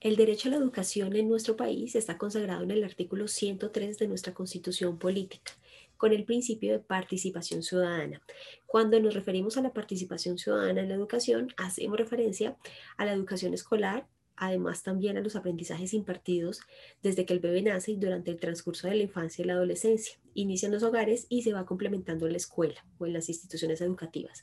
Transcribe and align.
El 0.00 0.16
derecho 0.16 0.48
a 0.48 0.52
la 0.52 0.56
educación 0.56 1.14
en 1.14 1.28
nuestro 1.28 1.58
país 1.58 1.94
está 1.94 2.16
consagrado 2.16 2.62
en 2.62 2.70
el 2.70 2.84
artículo 2.84 3.28
103 3.28 3.98
de 3.98 4.08
nuestra 4.08 4.32
Constitución 4.32 4.98
Política, 4.98 5.52
con 5.98 6.14
el 6.14 6.24
principio 6.24 6.72
de 6.72 6.78
participación 6.78 7.62
ciudadana. 7.62 8.22
Cuando 8.64 8.98
nos 8.98 9.12
referimos 9.12 9.58
a 9.58 9.60
la 9.60 9.74
participación 9.74 10.38
ciudadana 10.38 10.80
en 10.80 10.88
la 10.88 10.94
educación, 10.94 11.48
hacemos 11.58 11.98
referencia 11.98 12.56
a 12.96 13.04
la 13.04 13.12
educación 13.12 13.52
escolar, 13.52 14.06
además 14.40 14.82
también 14.82 15.18
a 15.18 15.20
los 15.20 15.36
aprendizajes 15.36 15.92
impartidos 15.92 16.60
desde 17.02 17.26
que 17.26 17.34
el 17.34 17.40
bebé 17.40 17.62
nace 17.62 17.92
y 17.92 17.96
durante 17.96 18.30
el 18.30 18.40
transcurso 18.40 18.88
de 18.88 18.96
la 18.96 19.02
infancia 19.02 19.42
y 19.42 19.46
la 19.46 19.52
adolescencia. 19.52 20.18
Inicia 20.32 20.66
en 20.66 20.72
los 20.72 20.82
hogares 20.82 21.26
y 21.28 21.42
se 21.42 21.52
va 21.52 21.66
complementando 21.66 22.26
en 22.26 22.32
la 22.32 22.38
escuela 22.38 22.86
o 22.98 23.06
en 23.06 23.12
las 23.12 23.28
instituciones 23.28 23.82
educativas. 23.82 24.42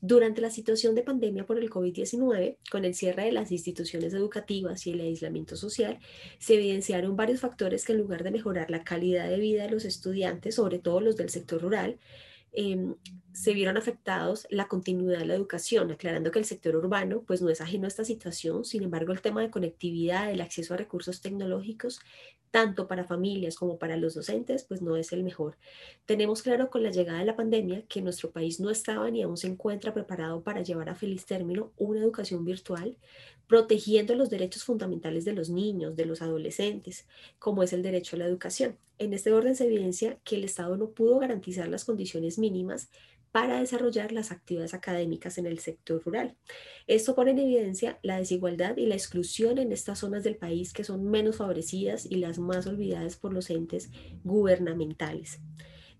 Durante 0.00 0.40
la 0.40 0.50
situación 0.50 0.96
de 0.96 1.02
pandemia 1.02 1.46
por 1.46 1.58
el 1.58 1.70
COVID-19, 1.70 2.58
con 2.70 2.84
el 2.84 2.94
cierre 2.94 3.26
de 3.26 3.32
las 3.32 3.52
instituciones 3.52 4.12
educativas 4.12 4.86
y 4.86 4.90
el 4.90 5.00
aislamiento 5.00 5.56
social, 5.56 6.00
se 6.38 6.54
evidenciaron 6.54 7.16
varios 7.16 7.40
factores 7.40 7.84
que 7.84 7.92
en 7.92 7.98
lugar 7.98 8.24
de 8.24 8.32
mejorar 8.32 8.70
la 8.70 8.82
calidad 8.82 9.28
de 9.30 9.38
vida 9.38 9.62
de 9.62 9.70
los 9.70 9.84
estudiantes, 9.84 10.56
sobre 10.56 10.80
todo 10.80 11.00
los 11.00 11.16
del 11.16 11.30
sector 11.30 11.62
rural, 11.62 11.98
Em, 12.58 12.94
se 13.34 13.52
vieron 13.52 13.76
afectados 13.76 14.46
la 14.48 14.66
continuidad 14.66 15.18
de 15.18 15.26
la 15.26 15.34
educación, 15.34 15.90
aclarando 15.92 16.30
que 16.30 16.38
el 16.38 16.46
sector 16.46 16.74
urbano 16.74 17.22
pues 17.26 17.42
no 17.42 17.50
es 17.50 17.60
ajeno 17.60 17.84
a 17.84 17.88
esta 17.88 18.02
situación, 18.02 18.64
sin 18.64 18.82
embargo 18.82 19.12
el 19.12 19.20
tema 19.20 19.42
de 19.42 19.50
conectividad, 19.50 20.30
el 20.30 20.40
acceso 20.40 20.72
a 20.72 20.78
recursos 20.78 21.20
tecnológicos, 21.20 22.00
tanto 22.56 22.88
para 22.88 23.04
familias 23.04 23.54
como 23.54 23.78
para 23.78 23.98
los 23.98 24.14
docentes, 24.14 24.64
pues 24.64 24.80
no 24.80 24.96
es 24.96 25.12
el 25.12 25.22
mejor. 25.22 25.58
Tenemos 26.06 26.40
claro 26.40 26.70
con 26.70 26.82
la 26.82 26.90
llegada 26.90 27.18
de 27.18 27.26
la 27.26 27.36
pandemia 27.36 27.82
que 27.86 28.00
nuestro 28.00 28.30
país 28.30 28.60
no 28.60 28.70
estaba 28.70 29.10
ni 29.10 29.20
aún 29.20 29.36
se 29.36 29.46
encuentra 29.46 29.92
preparado 29.92 30.42
para 30.42 30.62
llevar 30.62 30.88
a 30.88 30.94
feliz 30.94 31.26
término 31.26 31.74
una 31.76 32.00
educación 32.00 32.46
virtual, 32.46 32.96
protegiendo 33.46 34.14
los 34.14 34.30
derechos 34.30 34.64
fundamentales 34.64 35.26
de 35.26 35.34
los 35.34 35.50
niños, 35.50 35.96
de 35.96 36.06
los 36.06 36.22
adolescentes, 36.22 37.06
como 37.38 37.62
es 37.62 37.74
el 37.74 37.82
derecho 37.82 38.16
a 38.16 38.20
la 38.20 38.24
educación. 38.24 38.78
En 38.96 39.12
este 39.12 39.34
orden 39.34 39.54
se 39.54 39.66
evidencia 39.66 40.18
que 40.24 40.36
el 40.36 40.44
Estado 40.44 40.78
no 40.78 40.92
pudo 40.92 41.18
garantizar 41.18 41.68
las 41.68 41.84
condiciones 41.84 42.38
mínimas 42.38 42.88
para 43.36 43.60
desarrollar 43.60 44.12
las 44.12 44.32
actividades 44.32 44.72
académicas 44.72 45.36
en 45.36 45.44
el 45.44 45.58
sector 45.58 46.02
rural. 46.02 46.34
Esto 46.86 47.14
pone 47.14 47.32
en 47.32 47.38
evidencia 47.38 47.98
la 48.02 48.16
desigualdad 48.16 48.78
y 48.78 48.86
la 48.86 48.94
exclusión 48.94 49.58
en 49.58 49.72
estas 49.72 49.98
zonas 49.98 50.24
del 50.24 50.36
país 50.36 50.72
que 50.72 50.84
son 50.84 51.10
menos 51.10 51.36
favorecidas 51.36 52.06
y 52.06 52.16
las 52.16 52.38
más 52.46 52.66
olvidadas 52.66 53.16
por 53.16 53.32
los 53.32 53.50
entes 53.50 53.90
gubernamentales. 54.24 55.40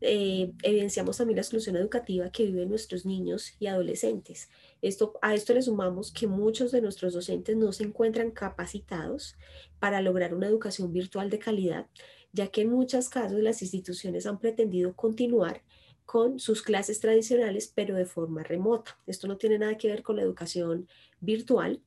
Eh, 0.02 0.52
evidenciamos 0.62 1.16
también 1.16 1.36
la 1.36 1.42
exclusión 1.42 1.76
educativa 1.76 2.30
que 2.30 2.44
viven 2.44 2.68
nuestros 2.68 3.06
niños 3.06 3.54
y 3.58 3.66
adolescentes. 3.66 4.50
Esto, 4.82 5.14
a 5.22 5.34
esto 5.34 5.54
le 5.54 5.62
sumamos 5.62 6.12
que 6.12 6.26
muchos 6.26 6.70
de 6.70 6.82
nuestros 6.82 7.14
docentes 7.14 7.56
no 7.56 7.72
se 7.72 7.84
encuentran 7.84 8.30
capacitados 8.30 9.36
para 9.78 10.02
lograr 10.02 10.34
una 10.34 10.48
educación 10.48 10.92
virtual 10.92 11.30
de 11.30 11.38
calidad, 11.38 11.86
ya 12.32 12.48
que 12.48 12.62
en 12.62 12.70
muchos 12.70 13.08
casos 13.08 13.40
las 13.40 13.62
instituciones 13.62 14.26
han 14.26 14.38
pretendido 14.38 14.94
continuar 14.94 15.62
con 16.04 16.38
sus 16.38 16.62
clases 16.62 17.00
tradicionales, 17.00 17.72
pero 17.74 17.96
de 17.96 18.04
forma 18.04 18.42
remota. 18.42 18.98
Esto 19.06 19.26
no 19.26 19.38
tiene 19.38 19.58
nada 19.58 19.76
que 19.76 19.88
ver 19.88 20.02
con 20.02 20.16
la 20.16 20.22
educación 20.22 20.88
virtual, 21.20 21.82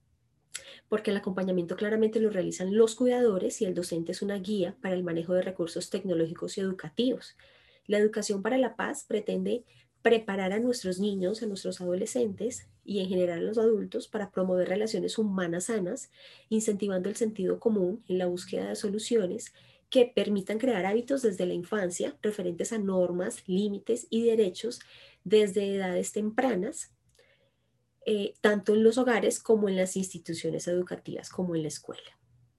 porque 0.88 1.12
el 1.12 1.18
acompañamiento 1.18 1.76
claramente 1.76 2.20
lo 2.20 2.30
realizan 2.30 2.76
los 2.76 2.96
cuidadores 2.96 3.62
y 3.62 3.66
el 3.66 3.74
docente 3.74 4.12
es 4.12 4.22
una 4.22 4.38
guía 4.38 4.76
para 4.82 4.96
el 4.96 5.04
manejo 5.04 5.34
de 5.34 5.42
recursos 5.42 5.90
tecnológicos 5.90 6.58
y 6.58 6.62
educativos. 6.62 7.38
La 7.86 7.98
educación 7.98 8.42
para 8.42 8.58
la 8.58 8.76
paz 8.76 9.04
pretende 9.08 9.64
preparar 10.02 10.54
a 10.54 10.60
nuestros 10.60 11.00
niños, 11.00 11.44
a 11.44 11.46
nuestros 11.46 11.82
adolescentes 11.82 12.68
y 12.86 13.00
en 13.00 13.10
general 13.10 13.40
a 13.40 13.44
los 13.44 13.58
adultos 13.58 14.08
para 14.08 14.32
promover 14.32 14.70
relaciones 14.70 15.18
humanas 15.18 15.66
sanas, 15.66 16.10
incentivando 16.50 17.10
el 17.10 17.16
sentido 17.16 17.60
común 17.60 18.04
en 18.08 18.18
la 18.18 18.26
búsqueda 18.26 18.70
de 18.70 18.76
soluciones 18.76 19.54
que 19.90 20.06
permitan 20.06 20.60
crear 20.60 20.86
hábitos 20.86 21.22
desde 21.22 21.46
la 21.46 21.54
infancia 21.54 22.16
referentes 22.22 22.72
a 22.72 22.78
normas, 22.78 23.44
límites 23.48 24.08
y 24.10 24.24
derechos 24.24 24.80
desde 25.24 25.76
edades 25.76 26.12
tempranas, 26.12 26.92
eh, 28.06 28.34
tanto 28.42 28.74
en 28.74 28.84
los 28.84 28.98
hogares 28.98 29.40
como 29.40 29.70
en 29.70 29.76
las 29.76 29.96
instituciones 29.96 30.68
educativas, 30.68 31.30
como 31.30 31.56
en 31.56 31.64
la 31.64 31.68
escuela. 31.68 32.18